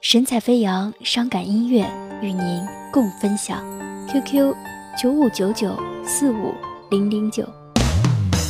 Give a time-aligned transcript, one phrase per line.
[0.00, 1.84] 神采飞扬，伤感音乐
[2.22, 3.60] 与您共分享。
[4.08, 4.54] QQ
[4.96, 6.54] 九五九九四五
[6.88, 7.44] 零零九。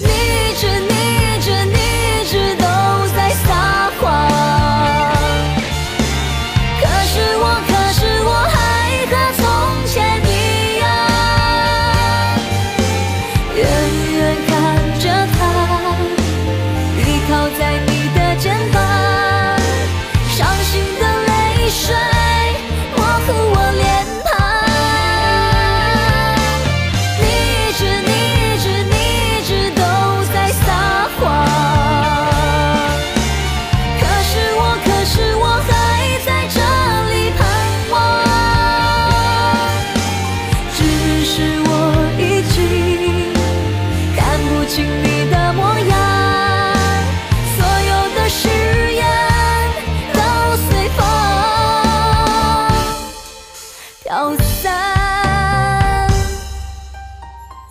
[0.00, 0.06] 你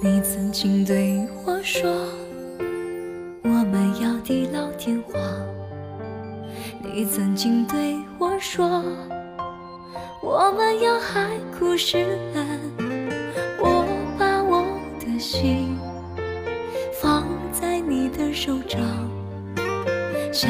[0.00, 1.90] 你曾经对我说，
[3.42, 5.20] 我们要地老天荒。
[6.80, 8.80] 你曾经对我说，
[10.22, 12.46] 我们要海枯石烂。
[13.58, 13.84] 我
[14.16, 14.64] 把我
[15.00, 15.76] 的心
[17.02, 18.80] 放在你的手掌，
[20.32, 20.48] 想